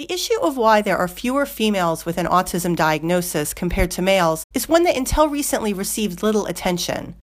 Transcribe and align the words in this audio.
The 0.00 0.10
issue 0.10 0.40
of 0.40 0.56
why 0.56 0.80
there 0.80 0.96
are 0.96 1.06
fewer 1.06 1.44
females 1.44 2.06
with 2.06 2.16
an 2.16 2.24
autism 2.24 2.74
diagnosis 2.74 3.52
compared 3.52 3.90
to 3.90 4.00
males 4.00 4.44
is 4.54 4.66
one 4.66 4.84
that 4.84 4.96
until 4.96 5.28
recently 5.28 5.74
received 5.74 6.22
little 6.22 6.46
attention. 6.46 7.16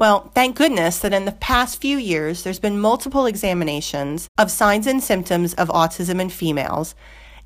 Well, 0.00 0.32
thank 0.34 0.56
goodness 0.56 0.98
that 0.98 1.14
in 1.14 1.26
the 1.26 1.38
past 1.38 1.80
few 1.80 1.96
years 1.96 2.42
there's 2.42 2.58
been 2.58 2.80
multiple 2.80 3.26
examinations 3.26 4.26
of 4.36 4.50
signs 4.50 4.88
and 4.88 5.00
symptoms 5.00 5.54
of 5.54 5.68
autism 5.68 6.20
in 6.20 6.28
females, 6.28 6.96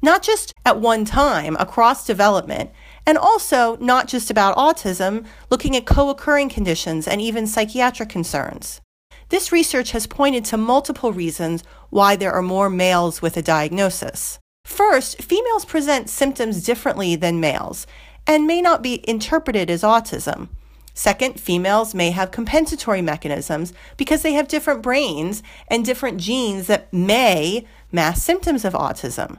not 0.01 0.23
just 0.23 0.55
at 0.65 0.81
one 0.81 1.05
time 1.05 1.55
across 1.61 2.07
development, 2.07 2.71
and 3.05 3.19
also 3.19 3.77
not 3.83 4.09
just 4.09 4.31
about 4.31 4.57
autism, 4.57 5.27
looking 5.51 5.77
at 5.77 5.85
co 5.85 6.09
occurring 6.09 6.49
conditions 6.49 7.07
and 7.07 7.21
even 7.21 7.47
psychiatric 7.47 8.09
concerns. 8.09 8.81
This 9.29 9.53
research 9.53 9.91
has 9.91 10.07
pointed 10.07 10.47
to 10.47 10.57
multiple 10.57 11.13
reasons 11.13 11.63
why 11.91 12.17
there 12.17 12.33
are 12.33 12.41
more 12.41 12.71
males 12.71 13.21
with 13.21 13.37
a 13.37 13.43
diagnosis. 13.43 14.39
First, 14.69 15.23
females 15.23 15.65
present 15.65 16.11
symptoms 16.11 16.63
differently 16.63 17.17
than 17.17 17.41
males 17.41 17.87
and 18.27 18.47
may 18.47 18.61
not 18.61 18.83
be 18.83 19.03
interpreted 19.09 19.71
as 19.71 19.83
autism. 19.83 20.51
Second, 20.93 21.41
females 21.41 21.95
may 21.95 22.11
have 22.11 22.31
compensatory 22.31 23.01
mechanisms 23.01 23.73
because 23.97 24.21
they 24.21 24.35
have 24.35 24.47
different 24.47 24.83
brains 24.83 25.43
and 25.69 25.87
different 25.87 26.21
genes 26.21 26.67
that 26.67 26.93
may 26.93 27.67
mask 27.91 28.23
symptoms 28.23 28.65
of 28.65 28.75
autism. 28.75 29.39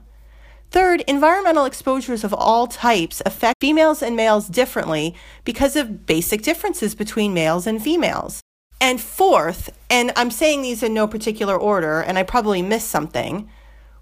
Third, 0.72 1.02
environmental 1.02 1.66
exposures 1.66 2.24
of 2.24 2.34
all 2.34 2.66
types 2.66 3.22
affect 3.24 3.62
females 3.62 4.02
and 4.02 4.16
males 4.16 4.48
differently 4.48 5.16
because 5.46 5.76
of 5.76 6.08
basic 6.08 6.42
differences 6.42 6.96
between 6.96 7.36
males 7.36 7.68
and 7.68 7.82
females. 7.82 8.42
And 8.82 9.00
fourth, 9.00 9.70
and 9.92 10.12
I'm 10.16 10.32
saying 10.32 10.64
these 10.64 10.82
in 10.82 10.94
no 10.94 11.08
particular 11.08 11.56
order, 11.56 12.02
and 12.02 12.18
I 12.18 12.24
probably 12.24 12.64
missed 12.64 12.90
something, 12.90 13.48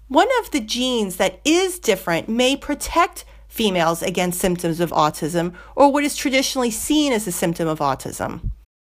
one 0.08 0.28
of 0.40 0.50
the 0.50 0.60
genes 0.60 1.16
that 1.16 1.40
is 1.44 1.78
different 1.78 2.28
may 2.28 2.56
protect 2.56 3.24
females 3.46 4.02
against 4.02 4.40
symptoms 4.40 4.80
of 4.80 4.90
autism 4.90 5.54
or 5.76 5.92
what 5.92 6.04
is 6.04 6.16
traditionally 6.16 6.70
seen 6.70 7.12
as 7.12 7.26
a 7.26 7.32
symptom 7.32 7.68
of 7.68 7.78
autism. 7.78 8.50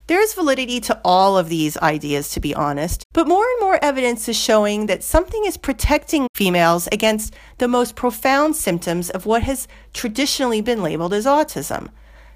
There 0.06 0.20
is 0.20 0.34
validity 0.34 0.80
to 0.80 1.00
all 1.04 1.38
of 1.38 1.48
these 1.48 1.76
ideas, 1.78 2.30
to 2.30 2.40
be 2.40 2.52
honest, 2.52 3.04
but 3.12 3.28
more 3.28 3.44
and 3.44 3.60
more 3.60 3.78
evidence 3.80 4.28
is 4.28 4.36
showing 4.36 4.86
that 4.86 5.04
something 5.04 5.44
is 5.44 5.56
protecting 5.56 6.26
females 6.34 6.88
against 6.90 7.34
the 7.58 7.68
most 7.68 7.94
profound 7.94 8.56
symptoms 8.56 9.10
of 9.10 9.24
what 9.24 9.44
has 9.44 9.68
traditionally 9.92 10.60
been 10.60 10.82
labeled 10.82 11.14
as 11.14 11.26
autism. 11.26 11.90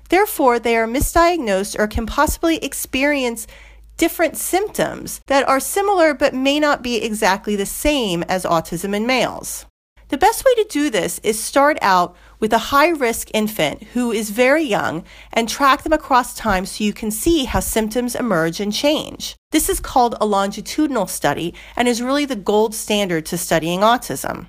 Therefore, 0.09 0.61
they 0.61 0.77
are 0.77 0.86
misdiagnosed 0.86 1.77
or 1.78 1.88
can 1.88 2.06
possibly 2.06 2.59
experience 2.59 3.48
different 3.97 4.37
symptoms 4.37 5.20
that 5.27 5.47
are 5.48 5.61
similar 5.61 6.14
but 6.14 6.34
may 6.34 6.59
not 6.59 6.83
be 6.83 6.97
exactly 6.97 7.56
the 7.56 7.67
same 7.67 8.23
as 8.25 8.45
autism 8.45 8.95
in 8.95 9.06
males. 9.06 9.67
The 10.09 10.19
best 10.19 10.45
way 10.45 10.55
to 10.55 10.67
do 10.69 10.91
this 10.91 11.19
is 11.25 11.42
start 11.42 11.78
out 11.81 12.15
with 12.39 12.53
a 12.53 12.70
high 12.70 12.91
risk 12.91 13.31
infant 13.33 13.83
who 13.95 14.12
is 14.12 14.31
very 14.31 14.62
young 14.62 15.05
and 15.33 15.48
track 15.48 15.83
them 15.83 15.95
across 15.95 16.34
time 16.34 16.67
so 16.67 16.84
you 16.84 16.92
can 16.92 17.11
see 17.11 17.47
how 17.47 17.61
symptoms 17.61 18.15
emerge 18.15 18.61
and 18.61 18.72
change. 18.72 19.34
This 19.50 19.69
is 19.69 19.81
called 19.81 20.15
a 20.20 20.27
longitudinal 20.27 21.06
study 21.06 21.55
and 21.75 21.89
is 21.89 22.03
really 22.03 22.27
the 22.27 22.37
gold 22.37 22.75
standard 22.75 23.25
to 23.27 23.39
studying 23.39 23.81
autism. 23.81 24.47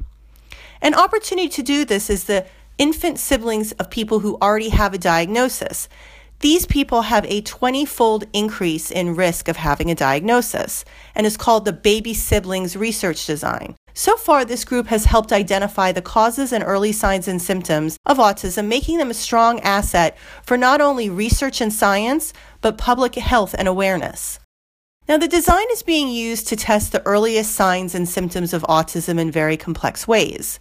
An 0.81 0.93
opportunity 0.93 1.47
to 1.49 1.63
do 1.63 1.85
this 1.85 2.09
is 2.09 2.25
the 2.25 2.45
infant 2.77 3.17
siblings 3.17 3.71
of 3.73 3.89
people 3.89 4.19
who 4.19 4.37
already 4.41 4.69
have 4.69 4.93
a 4.93 4.97
diagnosis. 4.97 5.87
These 6.41 6.65
people 6.65 7.03
have 7.03 7.25
a 7.25 7.41
20 7.41 7.85
fold 7.85 8.25
increase 8.33 8.91
in 8.91 9.15
risk 9.15 9.47
of 9.47 9.57
having 9.57 9.89
a 9.89 9.95
diagnosis 9.95 10.83
and 11.15 11.25
is 11.25 11.37
called 11.37 11.65
the 11.65 11.73
Baby 11.73 12.13
Siblings 12.13 12.75
Research 12.75 13.25
Design. 13.25 13.75
So 13.93 14.17
far, 14.17 14.43
this 14.43 14.65
group 14.65 14.87
has 14.87 15.05
helped 15.05 15.31
identify 15.31 15.93
the 15.93 16.01
causes 16.01 16.51
and 16.51 16.61
early 16.61 16.91
signs 16.91 17.29
and 17.29 17.41
symptoms 17.41 17.97
of 18.05 18.17
autism, 18.17 18.67
making 18.67 18.97
them 18.97 19.09
a 19.09 19.13
strong 19.13 19.61
asset 19.61 20.17
for 20.43 20.57
not 20.57 20.81
only 20.81 21.09
research 21.09 21.61
and 21.61 21.71
science, 21.71 22.33
but 22.59 22.77
public 22.77 23.15
health 23.15 23.55
and 23.57 23.69
awareness. 23.69 24.37
Now, 25.07 25.17
the 25.17 25.29
design 25.29 25.65
is 25.71 25.83
being 25.83 26.09
used 26.09 26.47
to 26.49 26.57
test 26.57 26.91
the 26.91 27.05
earliest 27.05 27.53
signs 27.53 27.95
and 27.95 28.09
symptoms 28.09 28.53
of 28.53 28.63
autism 28.63 29.17
in 29.17 29.31
very 29.31 29.55
complex 29.55 30.07
ways. 30.07 30.59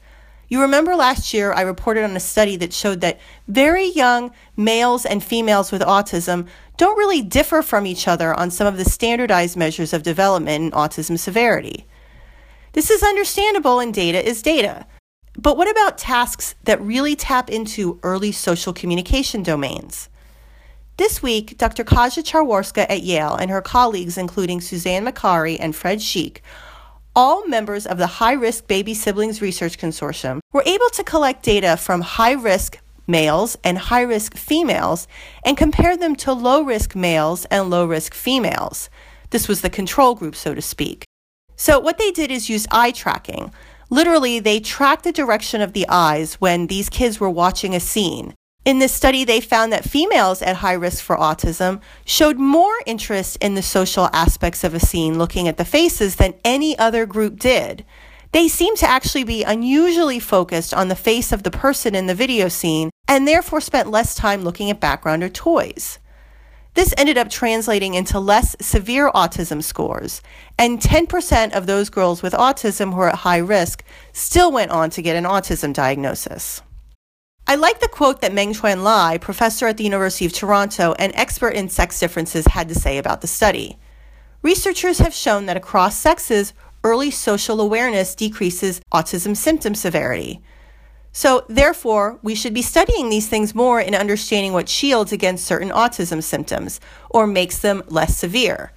You 0.48 0.60
remember 0.60 0.94
last 0.94 1.32
year 1.32 1.52
I 1.52 1.62
reported 1.62 2.04
on 2.04 2.16
a 2.16 2.20
study 2.20 2.56
that 2.56 2.72
showed 2.72 3.00
that 3.00 3.20
very 3.48 3.86
young 3.86 4.32
males 4.56 5.06
and 5.06 5.22
females 5.22 5.72
with 5.72 5.82
autism 5.82 6.46
don't 6.76 6.98
really 6.98 7.22
differ 7.22 7.62
from 7.62 7.86
each 7.86 8.06
other 8.06 8.34
on 8.34 8.50
some 8.50 8.66
of 8.66 8.76
the 8.76 8.84
standardized 8.84 9.56
measures 9.56 9.92
of 9.92 10.02
development 10.02 10.64
and 10.64 10.72
autism 10.72 11.18
severity. 11.18 11.86
This 12.72 12.90
is 12.90 13.02
understandable 13.02 13.80
and 13.80 13.94
data 13.94 14.26
is 14.26 14.42
data. 14.42 14.86
But 15.36 15.56
what 15.56 15.70
about 15.70 15.98
tasks 15.98 16.54
that 16.64 16.80
really 16.80 17.16
tap 17.16 17.50
into 17.50 17.98
early 18.02 18.32
social 18.32 18.72
communication 18.72 19.42
domains? 19.42 20.08
This 20.96 21.20
week, 21.20 21.58
Dr. 21.58 21.82
Kaja 21.82 22.22
Chawarska 22.22 22.86
at 22.88 23.02
Yale 23.02 23.34
and 23.34 23.50
her 23.50 23.60
colleagues, 23.60 24.16
including 24.16 24.60
Suzanne 24.60 25.04
Macari 25.04 25.56
and 25.58 25.74
Fred 25.74 25.98
Shic, 25.98 26.38
all 27.16 27.46
members 27.46 27.86
of 27.86 27.98
the 27.98 28.06
High 28.06 28.32
Risk 28.32 28.66
Baby 28.66 28.94
Siblings 28.94 29.40
Research 29.40 29.78
Consortium 29.78 30.40
were 30.52 30.64
able 30.66 30.88
to 30.90 31.04
collect 31.04 31.44
data 31.44 31.76
from 31.76 32.00
high 32.00 32.32
risk 32.32 32.78
males 33.06 33.56
and 33.62 33.78
high 33.78 34.02
risk 34.02 34.36
females 34.36 35.06
and 35.44 35.56
compare 35.56 35.96
them 35.96 36.16
to 36.16 36.32
low 36.32 36.62
risk 36.62 36.96
males 36.96 37.44
and 37.46 37.70
low 37.70 37.86
risk 37.86 38.14
females. 38.14 38.90
This 39.30 39.46
was 39.46 39.60
the 39.60 39.70
control 39.70 40.14
group, 40.14 40.34
so 40.34 40.54
to 40.54 40.62
speak. 40.62 41.04
So, 41.56 41.78
what 41.78 41.98
they 41.98 42.10
did 42.10 42.30
is 42.30 42.50
use 42.50 42.66
eye 42.72 42.90
tracking. 42.90 43.52
Literally, 43.90 44.40
they 44.40 44.58
tracked 44.58 45.04
the 45.04 45.12
direction 45.12 45.60
of 45.60 45.72
the 45.72 45.86
eyes 45.88 46.34
when 46.34 46.66
these 46.66 46.88
kids 46.88 47.20
were 47.20 47.30
watching 47.30 47.74
a 47.74 47.80
scene. 47.80 48.34
In 48.64 48.78
this 48.78 48.94
study, 48.94 49.24
they 49.24 49.42
found 49.42 49.72
that 49.72 49.84
females 49.84 50.40
at 50.40 50.56
high 50.56 50.72
risk 50.72 51.04
for 51.04 51.16
autism 51.16 51.82
showed 52.06 52.38
more 52.38 52.74
interest 52.86 53.36
in 53.42 53.54
the 53.54 53.62
social 53.62 54.08
aspects 54.14 54.64
of 54.64 54.74
a 54.74 54.80
scene 54.80 55.18
looking 55.18 55.46
at 55.46 55.58
the 55.58 55.66
faces 55.66 56.16
than 56.16 56.34
any 56.44 56.78
other 56.78 57.04
group 57.04 57.38
did. 57.38 57.84
They 58.32 58.48
seemed 58.48 58.78
to 58.78 58.88
actually 58.88 59.24
be 59.24 59.44
unusually 59.44 60.18
focused 60.18 60.72
on 60.72 60.88
the 60.88 60.96
face 60.96 61.30
of 61.30 61.42
the 61.42 61.50
person 61.50 61.94
in 61.94 62.06
the 62.06 62.14
video 62.14 62.48
scene 62.48 62.88
and 63.06 63.28
therefore 63.28 63.60
spent 63.60 63.90
less 63.90 64.14
time 64.14 64.42
looking 64.42 64.70
at 64.70 64.80
background 64.80 65.22
or 65.22 65.28
toys. 65.28 65.98
This 66.72 66.94
ended 66.96 67.18
up 67.18 67.28
translating 67.28 67.94
into 67.94 68.18
less 68.18 68.56
severe 68.60 69.10
autism 69.12 69.62
scores, 69.62 70.22
and 70.58 70.80
10% 70.80 71.52
of 71.52 71.66
those 71.66 71.88
girls 71.90 72.22
with 72.22 72.32
autism 72.32 72.92
who 72.92 73.00
are 73.00 73.10
at 73.10 73.16
high 73.16 73.38
risk 73.38 73.84
still 74.12 74.50
went 74.50 74.72
on 74.72 74.90
to 74.90 75.02
get 75.02 75.14
an 75.14 75.24
autism 75.24 75.72
diagnosis. 75.72 76.62
I 77.54 77.56
like 77.56 77.78
the 77.78 77.86
quote 77.86 78.20
that 78.20 78.34
Meng 78.34 78.52
Chuan 78.52 78.82
Lai, 78.82 79.16
professor 79.16 79.68
at 79.68 79.76
the 79.76 79.84
University 79.84 80.26
of 80.26 80.32
Toronto 80.32 80.92
and 80.98 81.12
expert 81.14 81.50
in 81.50 81.68
sex 81.68 82.00
differences, 82.00 82.46
had 82.46 82.68
to 82.68 82.74
say 82.74 82.98
about 82.98 83.20
the 83.20 83.28
study. 83.28 83.78
Researchers 84.42 84.98
have 84.98 85.14
shown 85.14 85.46
that 85.46 85.56
across 85.56 85.96
sexes, 85.96 86.52
early 86.82 87.12
social 87.12 87.60
awareness 87.60 88.16
decreases 88.16 88.80
autism 88.92 89.36
symptom 89.36 89.76
severity. 89.76 90.42
So, 91.12 91.46
therefore, 91.48 92.18
we 92.24 92.34
should 92.34 92.54
be 92.54 92.60
studying 92.60 93.08
these 93.08 93.28
things 93.28 93.54
more 93.54 93.80
in 93.80 93.94
understanding 93.94 94.52
what 94.52 94.68
shields 94.68 95.12
against 95.12 95.46
certain 95.46 95.70
autism 95.70 96.24
symptoms 96.24 96.80
or 97.08 97.24
makes 97.24 97.60
them 97.60 97.84
less 97.86 98.18
severe. 98.18 98.72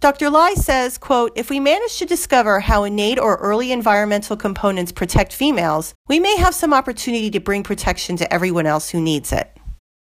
Dr. 0.00 0.30
Lai 0.30 0.54
says, 0.54 0.96
quote, 0.96 1.32
if 1.34 1.50
we 1.50 1.58
manage 1.58 1.98
to 1.98 2.06
discover 2.06 2.60
how 2.60 2.84
innate 2.84 3.18
or 3.18 3.34
early 3.38 3.72
environmental 3.72 4.36
components 4.36 4.92
protect 4.92 5.32
females, 5.32 5.92
we 6.06 6.20
may 6.20 6.36
have 6.36 6.54
some 6.54 6.72
opportunity 6.72 7.30
to 7.30 7.40
bring 7.40 7.64
protection 7.64 8.16
to 8.16 8.32
everyone 8.32 8.64
else 8.64 8.90
who 8.90 9.00
needs 9.00 9.32
it. 9.32 9.56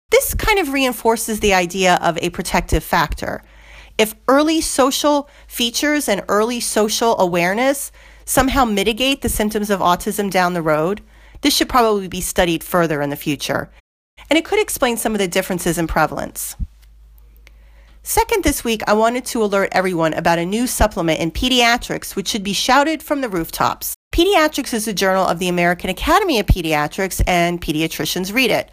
This 0.10 0.34
kind 0.34 0.60
of 0.60 0.72
reinforces 0.72 1.42
the 1.42 1.54
idea 1.54 2.00
of 2.02 2.18
a 2.20 2.30
protective 2.30 2.86
factor. 2.86 3.44
If 3.98 4.16
early 4.30 4.62
social 4.62 5.30
features 5.48 6.08
and 6.08 6.24
early 6.30 6.62
social 6.62 7.20
awareness 7.20 7.92
somehow 8.24 8.64
mitigate 8.64 9.22
the 9.22 9.30
symptoms 9.30 9.70
of 9.70 9.82
autism 9.82 10.32
down 10.32 10.54
the 10.54 10.62
road, 10.62 11.02
this 11.42 11.54
should 11.54 11.68
probably 11.68 12.08
be 12.08 12.22
studied 12.22 12.64
further 12.64 13.02
in 13.02 13.10
the 13.10 13.18
future. 13.18 13.70
And 14.30 14.40
it 14.40 14.46
could 14.46 14.62
explain 14.62 14.96
some 14.96 15.12
of 15.12 15.20
the 15.20 15.28
differences 15.28 15.78
in 15.78 15.88
prevalence. 15.88 16.56
Second, 18.04 18.44
this 18.44 18.64
week, 18.64 18.82
I 18.88 18.94
wanted 18.94 19.26
to 19.26 19.44
alert 19.44 19.70
everyone 19.74 20.16
about 20.16 20.40
a 20.40 20.46
new 20.46 20.66
supplement 20.66 21.20
in 21.20 21.30
pediatrics 21.30 22.16
which 22.16 22.30
should 22.30 22.44
be 22.44 22.52
shouted 22.52 23.04
from 23.04 23.22
the 23.22 23.30
rooftops. 23.30 23.94
Pediatrics 24.12 24.74
is 24.74 24.88
a 24.88 24.94
journal 24.94 25.24
of 25.28 25.38
the 25.38 25.48
American 25.48 25.88
Academy 25.92 26.40
of 26.40 26.48
Pediatrics, 26.48 27.22
and 27.28 27.62
pediatricians 27.62 28.34
read 28.34 28.50
it. 28.50 28.72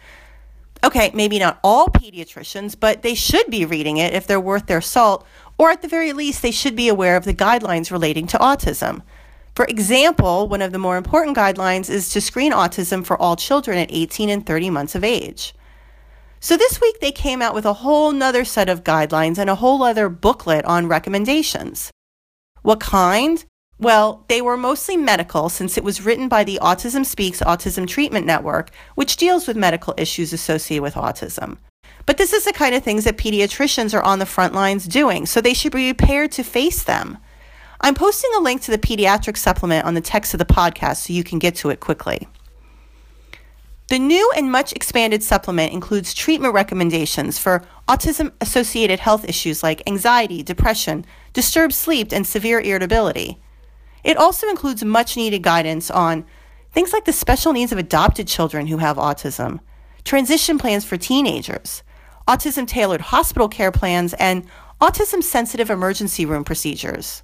Okay, 0.83 1.11
maybe 1.13 1.37
not 1.37 1.59
all 1.63 1.89
pediatricians, 1.89 2.75
but 2.77 3.03
they 3.03 3.13
should 3.13 3.51
be 3.51 3.65
reading 3.65 3.97
it 3.97 4.15
if 4.15 4.25
they're 4.25 4.39
worth 4.39 4.65
their 4.65 4.81
salt, 4.81 5.27
or 5.59 5.69
at 5.69 5.83
the 5.83 5.87
very 5.87 6.11
least, 6.11 6.41
they 6.41 6.51
should 6.51 6.75
be 6.75 6.87
aware 6.87 7.15
of 7.15 7.25
the 7.25 7.33
guidelines 7.33 7.91
relating 7.91 8.25
to 8.27 8.37
autism. 8.39 9.03
For 9.55 9.65
example, 9.65 10.47
one 10.47 10.63
of 10.63 10.71
the 10.71 10.79
more 10.79 10.97
important 10.97 11.37
guidelines 11.37 11.87
is 11.87 12.09
to 12.13 12.21
screen 12.21 12.51
autism 12.51 13.05
for 13.05 13.21
all 13.21 13.35
children 13.35 13.77
at 13.77 13.91
18 13.91 14.29
and 14.29 14.43
30 14.43 14.71
months 14.71 14.95
of 14.95 15.03
age. 15.03 15.53
So 16.41 16.55
this 16.55 16.79
week 16.79 17.01
they 17.01 17.11
came 17.11 17.41
out 17.41 17.53
with 17.53 17.65
a 17.65 17.73
whole 17.73 18.11
nother 18.13 18.45
set 18.45 18.69
of 18.69 18.85
guidelines 18.85 19.37
and 19.37 19.49
a 19.49 19.55
whole 19.55 19.83
other 19.83 20.07
booklet 20.07 20.63
on 20.63 20.87
recommendations. 20.87 21.91
What 22.61 22.79
kind? 22.79 23.43
Well, 23.77 24.25
they 24.29 24.41
were 24.41 24.57
mostly 24.57 24.95
medical 24.95 25.49
since 25.49 25.77
it 25.77 25.83
was 25.83 26.05
written 26.05 26.29
by 26.29 26.43
the 26.43 26.59
Autism 26.61 27.05
Speaks 27.05 27.41
Autism 27.41 27.87
Treatment 27.87 28.25
Network, 28.25 28.71
which 28.95 29.17
deals 29.17 29.47
with 29.47 29.57
medical 29.57 29.93
issues 29.97 30.31
associated 30.31 30.83
with 30.83 30.95
autism. 30.95 31.57
But 32.05 32.17
this 32.17 32.33
is 32.33 32.45
the 32.45 32.53
kind 32.53 32.73
of 32.73 32.83
things 32.83 33.03
that 33.03 33.17
pediatricians 33.17 33.93
are 33.93 34.01
on 34.01 34.19
the 34.19 34.25
front 34.25 34.53
lines 34.53 34.85
doing, 34.85 35.25
so 35.25 35.41
they 35.41 35.53
should 35.53 35.71
be 35.71 35.93
prepared 35.93 36.31
to 36.33 36.43
face 36.43 36.83
them. 36.83 37.17
I'm 37.81 37.95
posting 37.95 38.31
a 38.37 38.41
link 38.41 38.61
to 38.63 38.71
the 38.71 38.77
pediatric 38.77 39.37
supplement 39.37 39.85
on 39.85 39.93
the 39.93 40.01
text 40.01 40.33
of 40.33 40.39
the 40.39 40.45
podcast 40.45 40.97
so 40.97 41.13
you 41.13 41.23
can 41.23 41.39
get 41.39 41.55
to 41.57 41.69
it 41.69 41.79
quickly. 41.79 42.27
The 43.89 43.97
new 43.97 44.31
and 44.37 44.51
much 44.51 44.71
expanded 44.73 45.23
supplement 45.23 45.73
includes 45.73 46.13
treatment 46.13 46.53
recommendations 46.53 47.39
for 47.39 47.63
autism 47.87 48.31
associated 48.39 48.99
health 48.99 49.27
issues 49.27 49.63
like 49.63 49.81
anxiety, 49.87 50.43
depression, 50.43 51.05
disturbed 51.33 51.73
sleep, 51.73 52.11
and 52.11 52.25
severe 52.25 52.59
irritability. 52.61 53.39
It 54.03 54.15
also 54.15 54.47
includes 54.47 54.85
much 54.85 55.17
needed 55.17 55.41
guidance 55.41 55.89
on 55.89 56.23
things 56.71 56.93
like 56.93 57.05
the 57.05 57.13
special 57.13 57.51
needs 57.51 57.71
of 57.71 57.79
adopted 57.79 58.27
children 58.27 58.67
who 58.67 58.77
have 58.77 58.97
autism, 58.97 59.59
transition 60.03 60.59
plans 60.59 60.85
for 60.85 60.95
teenagers, 60.95 61.81
autism 62.27 62.67
tailored 62.67 63.01
hospital 63.01 63.49
care 63.49 63.71
plans, 63.71 64.13
and 64.13 64.45
autism 64.79 65.23
sensitive 65.23 65.71
emergency 65.71 66.27
room 66.27 66.43
procedures. 66.43 67.23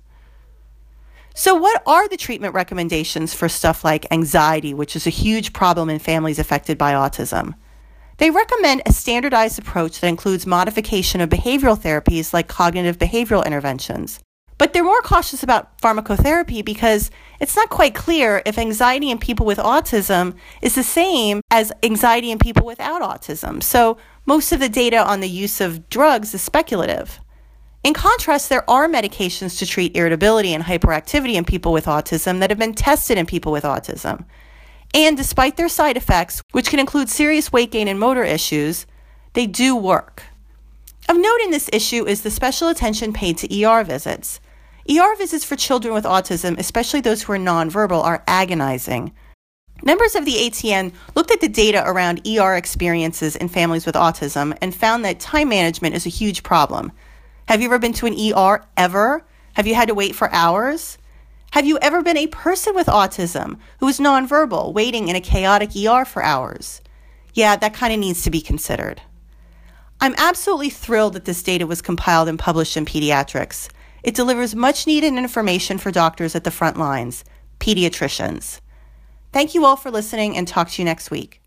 So, 1.38 1.54
what 1.54 1.84
are 1.86 2.08
the 2.08 2.16
treatment 2.16 2.54
recommendations 2.54 3.34
for 3.34 3.50
stuff 3.50 3.84
like 3.84 4.10
anxiety, 4.10 4.74
which 4.74 4.96
is 4.96 5.06
a 5.06 5.10
huge 5.10 5.52
problem 5.52 5.90
in 5.90 6.00
families 6.00 6.40
affected 6.40 6.78
by 6.78 6.94
autism? 6.94 7.56
They 8.20 8.32
recommend 8.32 8.84
a 8.86 8.94
standardized 8.94 9.60
approach 9.60 10.00
that 10.00 10.08
includes 10.08 10.48
modification 10.48 11.20
of 11.20 11.30
behavioral 11.30 11.78
therapies 11.78 12.32
like 12.32 12.48
cognitive 12.48 12.98
behavioral 12.98 13.46
interventions. 13.46 14.22
But 14.58 14.72
they're 14.72 14.86
more 14.86 15.02
cautious 15.02 15.44
about 15.44 15.78
pharmacotherapy 15.82 16.64
because 16.64 17.12
it's 17.42 17.58
not 17.58 17.70
quite 17.70 17.94
clear 17.94 18.42
if 18.46 18.58
anxiety 18.58 19.12
in 19.12 19.18
people 19.18 19.46
with 19.46 19.58
autism 19.58 20.36
is 20.62 20.76
the 20.76 20.84
same 20.84 21.42
as 21.52 21.74
anxiety 21.84 22.32
in 22.32 22.40
people 22.40 22.66
without 22.66 23.02
autism. 23.02 23.62
So, 23.62 23.98
most 24.26 24.54
of 24.54 24.62
the 24.62 24.70
data 24.70 25.06
on 25.06 25.20
the 25.20 25.28
use 25.28 25.60
of 25.60 25.90
drugs 25.90 26.34
is 26.34 26.42
speculative. 26.42 27.20
In 27.86 27.94
contrast, 27.94 28.50
there 28.50 28.68
are 28.68 28.88
medications 28.88 29.60
to 29.60 29.66
treat 29.68 29.96
irritability 29.96 30.56
and 30.56 30.64
hyperactivity 30.64 31.36
in 31.36 31.46
people 31.46 31.72
with 31.72 31.86
autism 31.86 32.40
that 32.40 32.50
have 32.50 32.58
been 32.58 32.74
tested 32.74 33.16
in 33.16 33.28
people 33.28 33.52
with 33.52 33.64
autism. 33.64 34.26
And 34.96 35.16
despite 35.16 35.56
their 35.56 35.70
side 35.70 35.96
effects, 35.96 36.42
which 36.52 36.72
can 36.72 36.80
include 36.80 37.10
serious 37.10 37.52
weight 37.52 37.70
gain 37.70 37.88
and 37.88 38.00
motor 38.00 38.24
issues, 38.24 38.88
they 39.34 39.46
do 39.46 39.76
work. 39.76 40.24
Of 41.08 41.18
note 41.18 41.42
in 41.44 41.52
this 41.52 41.70
issue 41.72 42.08
is 42.08 42.24
the 42.24 42.32
special 42.32 42.70
attention 42.70 43.14
paid 43.14 43.38
to 43.38 43.64
ER 43.64 43.84
visits. 43.84 44.40
ER 44.90 45.16
visits 45.16 45.46
for 45.46 45.56
children 45.56 45.94
with 45.94 46.06
autism, 46.06 46.58
especially 46.58 47.02
those 47.02 47.22
who 47.22 47.34
are 47.34 47.38
nonverbal, 47.38 48.04
are 48.04 48.24
agonizing. 48.26 49.14
Members 49.84 50.16
of 50.16 50.26
the 50.26 50.38
ATN 50.38 50.92
looked 51.14 51.30
at 51.30 51.40
the 51.40 51.48
data 51.48 51.84
around 51.86 52.28
ER 52.28 52.56
experiences 52.56 53.36
in 53.36 53.48
families 53.48 53.86
with 53.86 53.94
autism 53.94 54.58
and 54.60 54.74
found 54.74 55.06
that 55.06 55.20
time 55.20 55.50
management 55.50 55.94
is 55.94 56.08
a 56.08 56.10
huge 56.10 56.42
problem. 56.42 56.92
Have 57.48 57.62
you 57.62 57.68
ever 57.68 57.80
been 57.80 57.94
to 57.94 58.08
an 58.08 58.16
ER 58.20 58.66
ever? 58.76 59.24
Have 59.54 59.68
you 59.68 59.76
had 59.76 59.88
to 59.90 59.94
wait 59.94 60.16
for 60.16 60.32
hours? 60.34 60.98
Have 61.52 61.66
you 61.66 61.78
ever 61.80 62.02
been 62.02 62.18
a 62.18 62.28
person 62.28 62.74
with 62.74 62.88
autism 62.88 63.60
who 63.80 63.88
is 63.88 64.00
nonverbal, 64.00 64.74
waiting 64.74 65.08
in 65.08 65.16
a 65.16 65.22
chaotic 65.22 65.70
ER 65.76 66.06
for 66.06 66.24
hours? 66.24 66.82
Yeah, 67.34 67.56
that 67.56 67.74
kind 67.74 67.94
of 67.94 68.00
needs 68.00 68.24
to 68.24 68.32
be 68.32 68.42
considered. 68.42 69.02
I'm 70.02 70.16
absolutely 70.18 70.70
thrilled 70.70 71.14
that 71.14 71.26
this 71.26 71.44
data 71.44 71.68
was 71.68 71.82
compiled 71.82 72.28
and 72.28 72.40
published 72.40 72.76
in 72.76 72.86
Pediatrics. 72.86 73.70
It 74.04 74.16
delivers 74.16 74.56
much 74.56 74.86
needed 74.88 75.14
information 75.14 75.78
for 75.78 75.92
doctors 75.92 76.36
at 76.36 76.44
the 76.44 76.52
front 76.52 76.78
lines, 76.78 77.24
pediatricians. 77.60 78.60
Thank 79.32 79.56
you 79.56 79.66
all 79.66 79.76
for 79.76 79.92
listening 79.92 80.36
and 80.36 80.48
talk 80.48 80.70
to 80.72 80.82
you 80.82 80.86
next 80.86 81.12
week. 81.12 81.42